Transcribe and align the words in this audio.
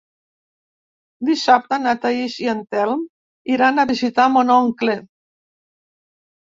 Dissabte 1.29 1.79
na 1.83 1.93
Thaís 2.07 2.39
i 2.47 2.51
en 2.55 2.65
Telm 2.77 3.07
iran 3.59 3.79
a 3.79 3.89
visitar 3.95 4.27
mon 4.39 4.59
oncle. 4.59 4.99